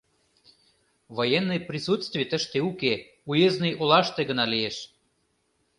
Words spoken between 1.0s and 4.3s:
Военный присутствий тыште уке, уездный олаште